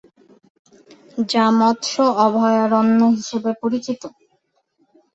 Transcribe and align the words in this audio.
যা 1.29 1.45
মৎস 1.59 1.93
অভয়ারণ্য 2.25 2.99
হিসেবে 3.17 3.51
পরিচিত। 3.61 4.01